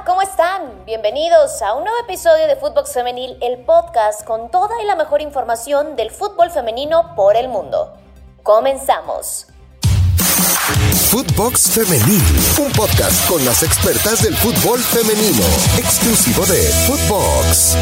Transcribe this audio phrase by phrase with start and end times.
[0.00, 0.86] Hola, ¿cómo están?
[0.86, 5.20] Bienvenidos a un nuevo episodio de Footbox Femenil, el podcast con toda y la mejor
[5.20, 7.98] información del fútbol femenino por el mundo.
[8.42, 9.48] Comenzamos.
[11.10, 12.22] Footbox Femenil,
[12.64, 15.44] un podcast con las expertas del fútbol femenino,
[15.76, 17.76] exclusivo de Footbox.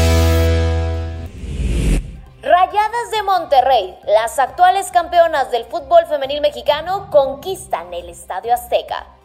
[2.41, 9.18] Rayadas de Monterrey, las actuales campeonas del fútbol femenil mexicano, conquistan el Estadio Azteca.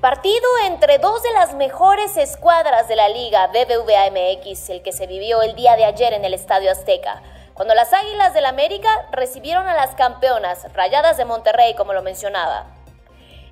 [0.00, 5.06] Partido entre dos de las mejores escuadras de la liga BBVA MX, el que se
[5.06, 7.22] vivió el día de ayer en el Estadio Azteca,
[7.54, 12.66] cuando las Águilas del América recibieron a las campeonas Rayadas de Monterrey, como lo mencionaba.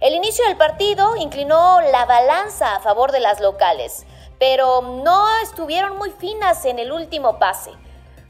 [0.00, 4.04] El inicio del partido inclinó la balanza a favor de las locales,
[4.38, 7.70] pero no estuvieron muy finas en el último pase.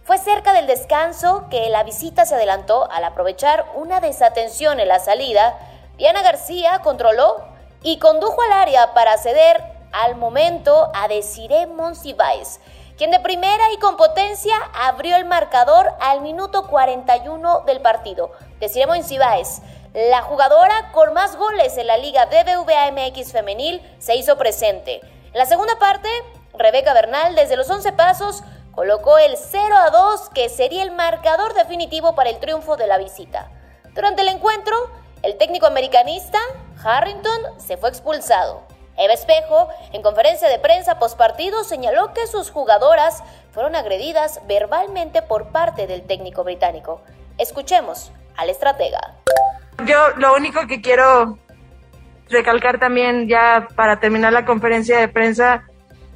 [0.04, 5.00] Fue cerca del descanso que la visita se adelantó al aprovechar una desatención en la
[5.00, 5.58] salida.
[5.96, 7.53] Diana García controló
[7.84, 9.62] y condujo al área para ceder
[9.92, 12.58] al momento a Desiree Monsiváis,
[12.96, 18.32] quien de primera y con potencia abrió el marcador al minuto 41 del partido.
[18.58, 19.60] Desiree Monsiváis,
[19.92, 25.00] la jugadora con más goles en la Liga BBVA MX femenil, se hizo presente.
[25.32, 26.08] En la segunda parte,
[26.54, 28.42] Rebeca Bernal desde los 11 pasos
[28.74, 32.96] colocó el 0 a 2 que sería el marcador definitivo para el triunfo de la
[32.96, 33.50] visita.
[33.92, 34.74] Durante el encuentro,
[35.24, 36.38] el técnico americanista,
[36.82, 38.62] Harrington, se fue expulsado.
[38.96, 45.48] Eva Espejo, en conferencia de prensa postpartido, señaló que sus jugadoras fueron agredidas verbalmente por
[45.48, 47.00] parte del técnico británico.
[47.38, 49.16] Escuchemos al estratega.
[49.86, 51.38] Yo lo único que quiero
[52.28, 55.64] recalcar también ya para terminar la conferencia de prensa,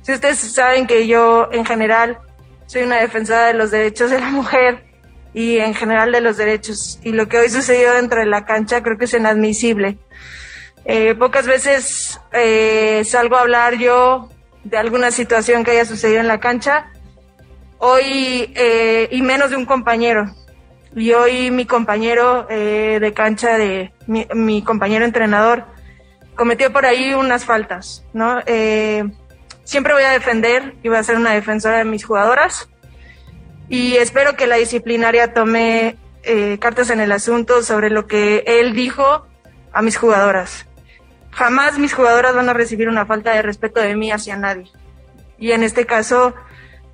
[0.03, 2.19] si ustedes saben que yo en general
[2.67, 4.85] soy una defensora de los derechos de la mujer,
[5.35, 6.99] y en general de los derechos.
[7.03, 9.99] Y lo que hoy sucedió dentro de la cancha creo que es inadmisible.
[10.85, 14.29] Eh, pocas veces eh, salgo a hablar yo
[14.65, 16.91] de alguna situación que haya sucedido en la cancha,
[17.79, 20.35] hoy eh, y menos de un compañero.
[20.97, 25.67] Y hoy mi compañero de cancha, de mi, mi, compañero entrenador,
[26.35, 28.41] cometió por ahí unas faltas, ¿no?
[29.65, 32.71] siempre voy a defender y voy a ser una defensora de mis jugadoras
[33.69, 38.75] y espero que la disciplinaria tome eh, cartas en el asunto sobre lo que él
[38.75, 39.27] dijo
[39.73, 40.67] a mis jugadoras.
[41.31, 44.71] Jamás mis jugadoras van a recibir una falta de respeto de mí hacia nadie.
[45.39, 46.35] Y en este caso,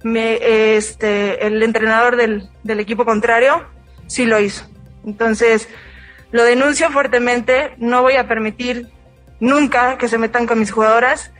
[0.02, 3.64] me, este, el entrenador del, del equipo contrario
[4.06, 4.66] sí lo hizo.
[5.06, 5.68] Entonces,
[6.30, 8.88] lo denuncio fuertemente, no voy a permitir
[9.40, 11.32] nunca que se metan con mis jugadoras,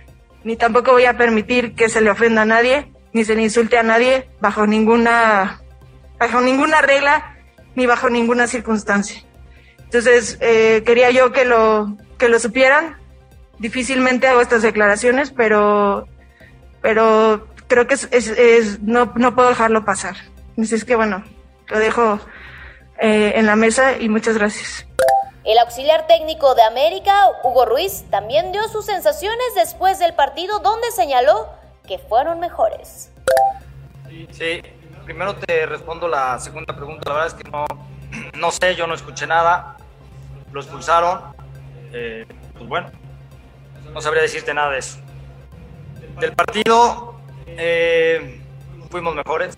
[0.44, 3.78] ni tampoco voy a permitir que se le ofenda a nadie, ni se le insulte
[3.78, 5.62] a nadie bajo ninguna,
[6.19, 7.36] bajo ninguna regla
[7.76, 9.22] ni bajo ninguna circunstancia.
[9.84, 12.98] Entonces, eh, quería yo que lo, que lo supieran.
[13.58, 16.08] Difícilmente hago estas declaraciones, pero,
[16.82, 20.16] pero creo que es, es, no, no puedo dejarlo pasar.
[20.60, 21.25] Así es que bueno,
[21.69, 22.19] lo dejo
[22.98, 24.86] eh, en la mesa y muchas gracias.
[25.44, 27.14] El auxiliar técnico de América,
[27.44, 31.48] Hugo Ruiz, también dio sus sensaciones después del partido donde señaló
[31.86, 33.12] que fueron mejores.
[34.30, 34.62] Sí,
[35.04, 37.10] primero te respondo la segunda pregunta.
[37.10, 37.66] La verdad es que no,
[38.38, 39.76] no sé, yo no escuché nada.
[40.52, 41.20] Lo expulsaron.
[41.92, 42.90] Eh, pues bueno,
[43.92, 44.98] no sabría decirte nada de eso.
[46.20, 48.40] Del partido eh,
[48.90, 49.54] fuimos mejores,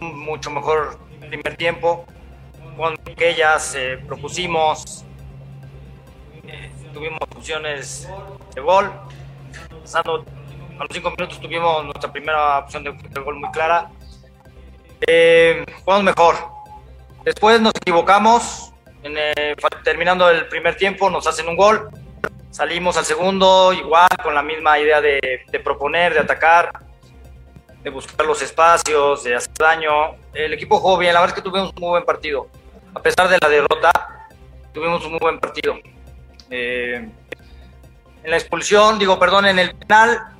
[0.00, 0.98] un mucho mejor
[1.28, 2.06] primer tiempo.
[2.76, 5.04] Con que ellas eh, propusimos,
[6.92, 8.06] tuvimos opciones
[8.54, 8.92] de gol,
[9.80, 10.24] pasando
[10.78, 13.90] a los cinco minutos tuvimos nuestra primera opción de, gol muy clara.
[15.06, 16.36] Eh, jugamos mejor.
[17.24, 18.72] Después nos equivocamos.
[19.02, 19.54] Eh,
[19.84, 21.88] terminando el primer tiempo nos hacen un gol.
[22.50, 25.20] Salimos al segundo igual con la misma idea de,
[25.62, 26.72] proponer, de atacar,
[27.82, 30.16] de buscar los espacios, de hacer daño.
[30.34, 31.14] El equipo jugó bien.
[31.14, 32.48] La verdad es que tuvimos un muy buen partido.
[32.94, 33.90] A pesar de la derrota,
[34.72, 35.78] tuvimos un muy buen partido.
[36.50, 37.08] Eh,
[38.24, 40.35] en la expulsión, digo, perdón, en el penal,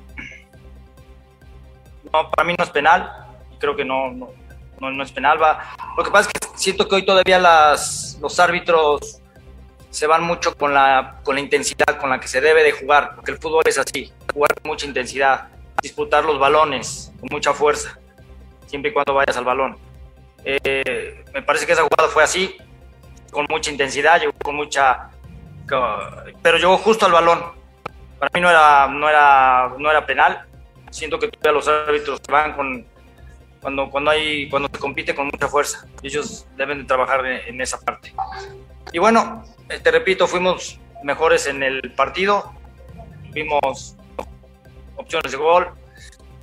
[2.23, 3.11] no, para mí no es penal.
[3.59, 5.41] Creo que no, no, no, es penal.
[5.41, 5.73] Va.
[5.97, 9.21] Lo que pasa es que siento que hoy todavía las, los árbitros
[9.89, 13.15] se van mucho con la, con la intensidad con la que se debe de jugar,
[13.15, 15.47] porque el fútbol es así, jugar con mucha intensidad,
[15.81, 17.97] disputar los balones con mucha fuerza,
[18.67, 19.77] siempre y cuando vayas al balón.
[20.43, 22.55] Eh, me parece que esa jugada fue así,
[23.31, 25.09] con mucha intensidad, llegó con mucha...
[26.41, 27.43] Pero llegó justo al balón.
[28.19, 30.45] Para mí no era, no era, no era penal,
[30.91, 32.85] siento que todavía los árbitros van con
[33.61, 35.87] cuando cuando hay cuando se compite con mucha fuerza.
[36.03, 38.13] Ellos deben de trabajar en, esa parte.
[38.91, 39.43] Y bueno
[39.83, 42.53] te repito fuimos mejores en el partido.
[43.31, 43.95] Vimos
[44.95, 45.69] opciones de gol.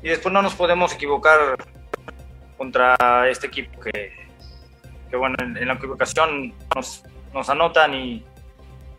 [0.02, 1.56] Y después no nos podemos equivocar
[2.58, 2.96] contra
[3.31, 4.12] este equipo que,
[5.11, 7.02] que bueno, en, la equivocación nos,
[7.32, 8.25] nos anotan y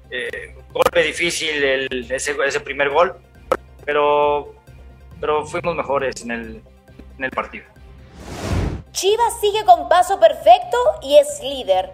[0.09, 3.15] eh, golpe difícil el, ese, ese, primer gol,
[3.85, 4.54] pero,
[5.19, 6.63] pero fuimos mejores en el,
[7.17, 7.65] en el partido.
[8.91, 11.91] Chivas sigue con paso perfecto y es líder.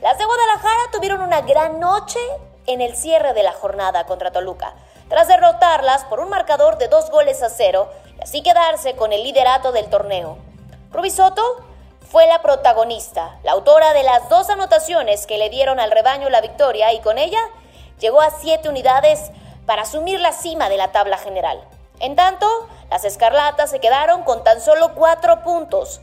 [0.00, 2.18] Las de Guadalajara tuvieron una gran noche
[2.66, 4.74] en el cierre de la jornada contra Toluca,
[5.08, 9.22] tras derrotarlas por un marcador de dos goles a cero y así quedarse con el
[9.22, 10.38] liderato del torneo.
[10.90, 11.42] Rubisoto
[12.10, 16.40] fue la protagonista, la autora de las dos anotaciones que le dieron al rebaño la
[16.40, 17.40] victoria y con ella
[17.98, 19.30] llegó a siete unidades
[19.66, 21.60] para asumir la cima de la tabla general.
[22.00, 22.46] En tanto,
[22.90, 26.00] las Escarlatas se quedaron con tan solo cuatro puntos.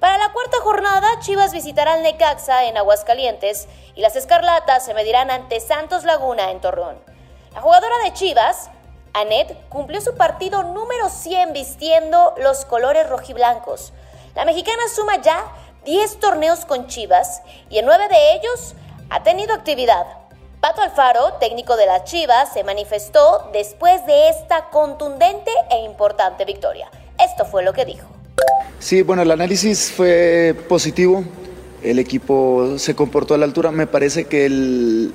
[0.00, 5.30] Para la cuarta jornada, Chivas visitará al Necaxa en Aguascalientes y las Escarlatas se medirán
[5.30, 6.98] ante Santos Laguna en Torreón.
[7.52, 8.70] La jugadora de Chivas,
[9.12, 13.92] Anet, cumplió su partido número 100 vistiendo los colores rojiblancos.
[14.34, 15.44] La mexicana suma ya
[15.84, 18.74] 10 torneos con Chivas y en 9 de ellos
[19.10, 20.23] ha tenido actividad.
[20.64, 26.88] Pato Alfaro, técnico de las Chivas, se manifestó después de esta contundente e importante victoria.
[27.22, 28.06] Esto fue lo que dijo.
[28.78, 31.22] Sí, bueno, el análisis fue positivo.
[31.82, 33.72] El equipo se comportó a la altura.
[33.72, 35.12] Me parece que el,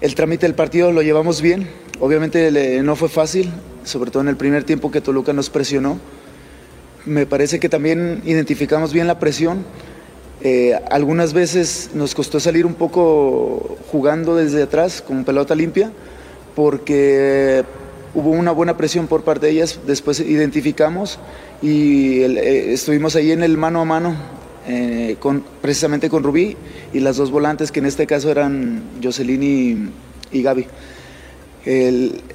[0.00, 1.68] el trámite del partido lo llevamos bien.
[1.98, 2.52] Obviamente
[2.84, 3.52] no fue fácil,
[3.82, 5.98] sobre todo en el primer tiempo que Toluca nos presionó.
[7.06, 9.66] Me parece que también identificamos bien la presión.
[10.46, 15.90] Eh, algunas veces nos costó salir un poco jugando desde atrás con pelota limpia
[16.54, 17.64] porque
[18.14, 19.80] hubo una buena presión por parte de ellas.
[19.86, 21.18] Después identificamos
[21.62, 24.16] y eh, estuvimos ahí en el mano a mano
[24.68, 25.16] eh,
[25.62, 26.58] precisamente con Rubí
[26.92, 29.92] y las dos volantes que en este caso eran Jocelyn
[30.30, 30.66] y Gaby.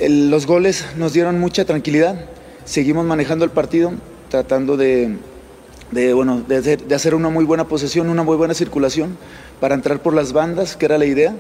[0.10, 2.26] los goles nos dieron mucha tranquilidad,
[2.66, 3.92] seguimos manejando el partido,
[4.30, 5.16] tratando de,
[5.92, 9.18] bueno, de hacer, una muy buena posesión, una muy buena circulación
[9.60, 11.36] para entrar por las bandas, que era la idea.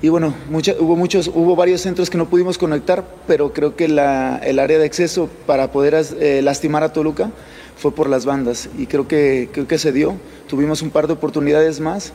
[0.00, 3.98] Y bueno, hubo, muchos, hubo varios centros que no pudimos conectar, pero creo que el
[3.98, 7.30] área de acceso para poder eh, lastimar a Toluca
[7.76, 10.16] fue por las bandas y creo que, creo que se dio.
[10.48, 12.12] Tuvimos un par de oportunidades más.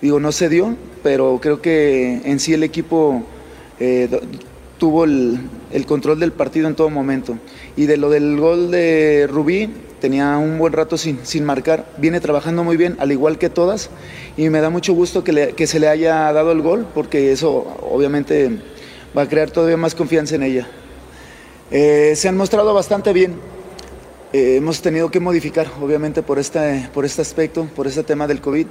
[0.00, 3.24] Digo, no se dio, pero creo que en sí el equipo
[3.80, 4.08] eh,
[4.78, 5.40] tuvo el,
[5.86, 7.38] control del partido en todo momento.
[7.76, 12.20] Y de lo del gol de Rubí, tenía un buen rato sin, sin marcar, viene
[12.20, 13.90] trabajando muy bien, al igual que todas,
[14.36, 17.78] y me da mucho gusto que, que se le haya dado el gol, porque eso
[17.90, 18.50] obviamente
[19.16, 20.68] va a crear todavía más confianza en ella.
[21.70, 23.34] Eh, se han mostrado bastante bien.
[24.32, 28.40] Eh, hemos tenido que modificar, obviamente, por este, por este aspecto, por este tema del
[28.40, 28.66] COVID,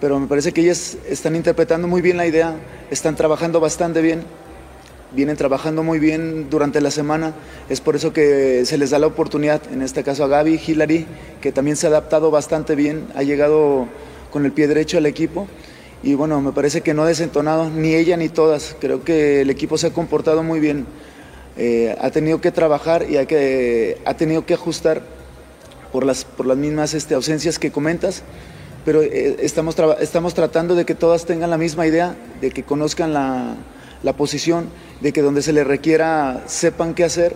[0.00, 2.56] pero me parece que ellas están interpretando muy bien la idea,
[2.90, 4.24] están trabajando bastante bien
[5.14, 7.34] vienen trabajando muy bien durante la semana.
[7.68, 11.06] Es por eso que se les da la oportunidad, en este caso a Gaby Hilary,
[11.40, 13.86] que también se ha adaptado bastante bien, ha llegado
[14.30, 15.46] con el pie derecho al equipo.
[16.02, 18.76] Y bueno, me parece que no ha desentonado ni ella ni todas.
[18.80, 20.86] Creo que el equipo se ha comportado muy bien.
[21.56, 25.02] Eh, ha tenido que trabajar y ha, que, ha tenido que ajustar
[25.92, 28.22] por las, por las mismas este, ausencias que comentas
[28.84, 33.12] pero eh, estamos, estamos tratando de que todas tengan la misma idea, de que conozcan
[33.12, 33.54] la,
[34.02, 34.68] la posición,
[35.00, 37.34] de que donde se le requiera sepan qué hacer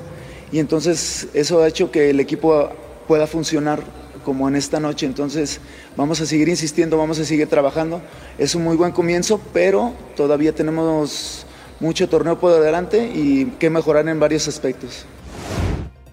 [0.52, 2.70] y entonces eso ha hecho que el equipo
[3.08, 3.80] pueda funcionar
[4.24, 5.06] como en esta noche.
[5.06, 5.60] Entonces
[5.96, 8.00] vamos a seguir insistiendo, vamos a seguir trabajando.
[8.38, 11.46] Es un muy buen comienzo, pero todavía tenemos
[11.80, 15.04] mucho torneo por delante y que mejorar en varios aspectos.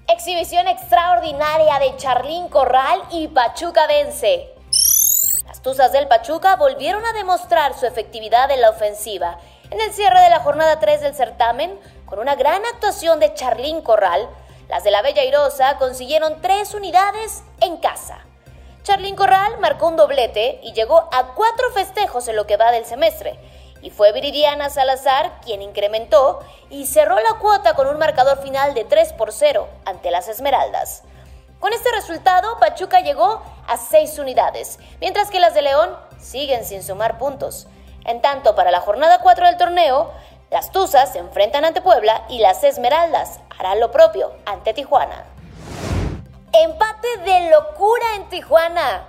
[0.07, 4.47] Exhibición extraordinaria de Charlín Corral y Pachuca vence.
[5.47, 9.37] Las Tuzas del Pachuca volvieron a demostrar su efectividad en la ofensiva
[9.73, 13.81] en el cierre de la jornada 3 del certamen, con una gran actuación de Charlín
[13.81, 14.29] Corral,
[14.69, 18.19] las de la Bella Irosa consiguieron tres unidades en casa.
[18.83, 22.85] Charlín Corral marcó un doblete y llegó a cuatro festejos en lo que va del
[22.85, 23.39] semestre.
[23.81, 28.83] Y fue Viridiana Salazar quien incrementó y cerró la cuota con un marcador final de
[28.83, 31.01] 3 por 0 ante las Esmeraldas.
[31.59, 36.83] Con este resultado, Pachuca llegó a seis unidades, mientras que las de León siguen sin
[36.83, 37.67] sumar puntos.
[38.05, 40.11] En tanto, para la jornada 4 del torneo,
[40.51, 45.25] las Tuzas se enfrentan ante Puebla y las Esmeraldas harán lo propio ante Tijuana.
[46.51, 49.07] Empate de locura en Tijuana.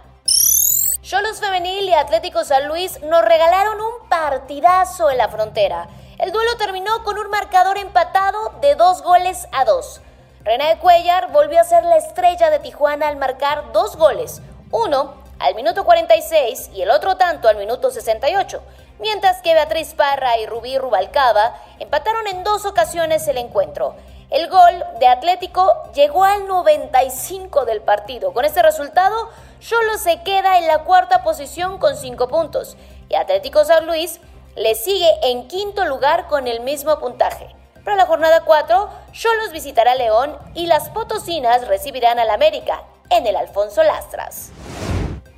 [1.02, 5.88] Cholos Femenil y Atlético San Luis nos regalaron un partidazo en la frontera.
[6.18, 10.00] El duelo terminó con un marcador empatado de dos goles a dos.
[10.44, 15.54] René Cuellar volvió a ser la estrella de Tijuana al marcar dos goles, uno al
[15.54, 18.62] minuto 46 y el otro tanto al minuto 68
[18.98, 23.96] mientras que Beatriz Parra y Rubí Rubalcaba empataron en dos ocasiones el encuentro.
[24.30, 28.32] El gol de Atlético llegó al 95 del partido.
[28.32, 29.28] Con este resultado,
[29.60, 32.76] solo se queda en la cuarta posición con 5 puntos
[33.08, 34.20] y Atlético San Luis
[34.56, 37.54] le sigue en quinto lugar con el mismo puntaje.
[37.84, 43.36] Para la jornada 4, Cholos visitará León y las Potosinas recibirán al América en el
[43.36, 44.50] Alfonso Lastras.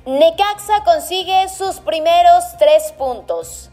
[0.07, 3.69] Necaxa consigue sus primeros tres puntos.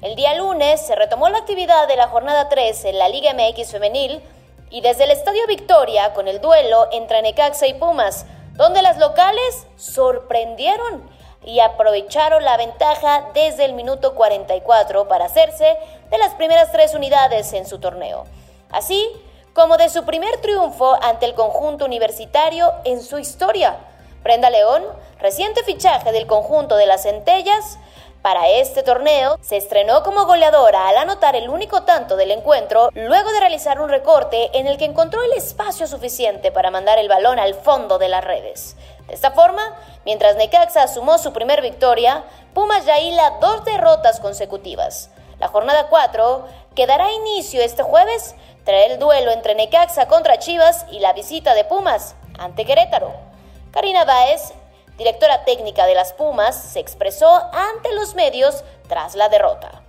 [0.00, 3.72] El día lunes se retomó la actividad de la jornada 3 en la Liga MX
[3.72, 4.22] femenil
[4.70, 9.66] y desde el Estadio Victoria con el duelo entre Necaxa y Pumas, donde las locales
[9.74, 11.10] sorprendieron
[11.44, 15.76] y aprovecharon la ventaja desde el minuto 44 para hacerse
[16.12, 18.24] de las primeras tres unidades en su torneo,
[18.70, 19.04] así
[19.52, 23.80] como de su primer triunfo ante el conjunto universitario en su historia.
[24.22, 24.84] Brenda León,
[25.18, 27.78] reciente fichaje del conjunto de las Centellas,
[28.20, 33.32] para este torneo se estrenó como goleadora al anotar el único tanto del encuentro luego
[33.32, 37.38] de realizar un recorte en el que encontró el espacio suficiente para mandar el balón
[37.38, 38.76] al fondo de las redes.
[39.06, 39.74] De esta forma,
[40.04, 45.08] mientras Necaxa sumó su primer victoria, Pumas ya hila dos derrotas consecutivas.
[45.38, 48.34] La jornada 4 quedará inicio este jueves
[48.64, 53.29] tras el duelo entre Necaxa contra Chivas y la visita de Pumas ante Querétaro.
[53.72, 54.52] Karina Báez
[55.00, 59.82] directora técnica de las Pumas, se expresó ante los medios tras la derrota.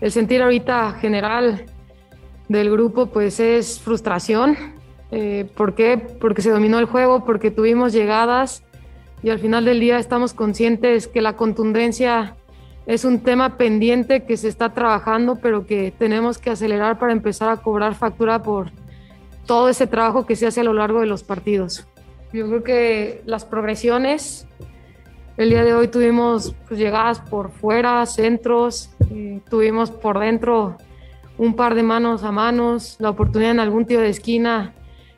[0.00, 1.66] El sentir ahorita general
[2.48, 4.56] del grupo pues es frustración.
[5.10, 5.98] Eh, ¿Por qué?
[5.98, 8.62] Porque se dominó el juego, porque tuvimos llegadas
[9.20, 12.36] y al final del día estamos conscientes que la contundencia
[12.86, 17.48] es un tema pendiente que se está trabajando, pero que tenemos que acelerar para empezar
[17.48, 18.70] a cobrar factura por
[19.44, 21.88] todo ese trabajo que se hace a lo largo de los partidos.
[22.32, 24.46] Yo creo que las progresiones,
[25.36, 28.90] el día de hoy tuvimos pues, llegadas por fuera, centros,
[29.48, 30.76] tuvimos por dentro
[31.38, 34.74] un par de manos a manos, la oportunidad en algún tiro de esquina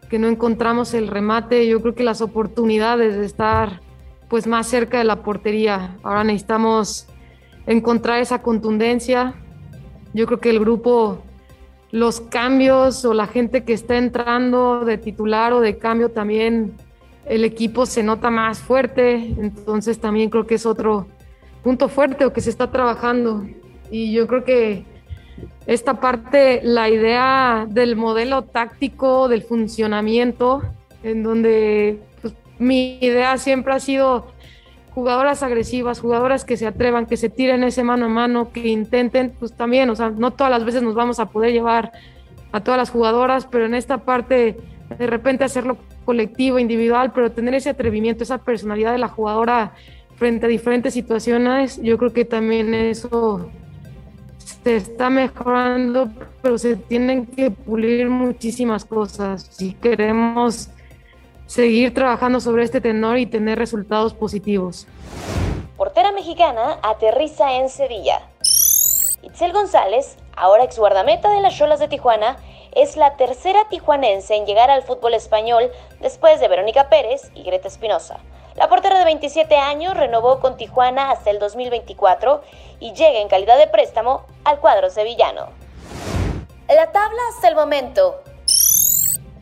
[0.09, 1.67] que no encontramos el remate.
[1.67, 3.81] Yo creo que las oportunidades de estar
[4.29, 5.99] pues más cerca de la portería.
[6.03, 7.09] Ahora necesitamos
[7.67, 9.35] encontrar esa contundencia.
[10.15, 11.23] Yo creo que el grupo
[11.91, 16.75] los cambios o la gente que está entrando de titular o de cambio también
[17.27, 21.07] el equipo se nota más fuerte, entonces también creo que es otro
[21.63, 23.47] punto fuerte o que se está trabajando.
[23.91, 24.85] Y yo creo que
[25.67, 30.63] esta parte, la idea del modelo táctico, del funcionamiento,
[31.03, 34.27] en donde pues, mi idea siempre ha sido
[34.95, 39.31] jugadoras agresivas, jugadoras que se atrevan, que se tiren ese mano a mano, que intenten,
[39.39, 41.93] pues también, o sea, no todas las veces nos vamos a poder llevar
[42.51, 44.59] a todas las jugadoras, pero en esta parte
[44.99, 49.75] de repente hacerlo colectivo, individual, pero tener ese atrevimiento, esa personalidad de la jugadora
[50.17, 53.51] frente a diferentes situaciones, yo creo que también eso
[54.39, 60.69] se está mejorando, pero se tienen que pulir muchísimas cosas si queremos
[61.47, 64.87] seguir trabajando sobre este tenor y tener resultados positivos.
[65.77, 68.21] Portera mexicana aterriza en Sevilla.
[69.23, 72.37] Itzel González, ahora ex guardameta de las Cholas de Tijuana,
[72.73, 77.69] es la tercera tijuanense en llegar al fútbol español después de Verónica Pérez y Greta
[77.69, 78.19] Espinosa.
[78.55, 82.43] La portera de 27 años renovó con Tijuana hasta el 2024
[82.81, 85.49] y llega en calidad de préstamo al cuadro sevillano.
[86.69, 88.23] La tabla hasta el momento.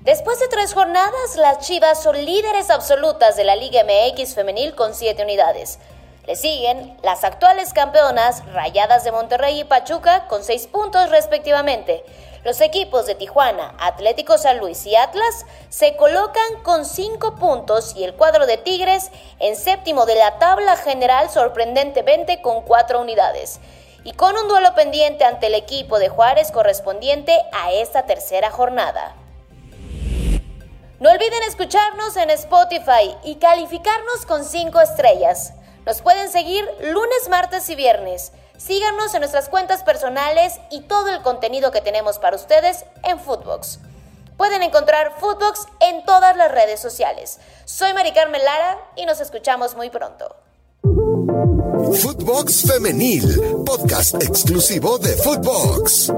[0.02, 4.94] Después de tres jornadas, las Chivas son líderes absolutas de la Liga MX femenil con
[4.94, 5.78] 7 unidades.
[6.26, 12.04] Le siguen las actuales campeonas Rayadas de Monterrey y Pachuca con 6 puntos respectivamente.
[12.42, 18.04] Los equipos de Tijuana, Atlético San Luis y Atlas se colocan con 5 puntos y
[18.04, 23.61] el cuadro de Tigres en séptimo de la tabla general sorprendentemente con 4 unidades
[24.04, 29.14] y con un duelo pendiente ante el equipo de Juárez correspondiente a esta tercera jornada.
[30.99, 35.52] No olviden escucharnos en Spotify y calificarnos con 5 estrellas.
[35.85, 38.32] Nos pueden seguir lunes, martes y viernes.
[38.61, 43.79] Síganos en nuestras cuentas personales y todo el contenido que tenemos para ustedes en Footbox.
[44.37, 47.38] Pueden encontrar Footbox en todas las redes sociales.
[47.64, 50.37] Soy Mari Carmen Lara y nos escuchamos muy pronto.
[50.83, 56.12] Footbox Femenil, podcast exclusivo de Footbox.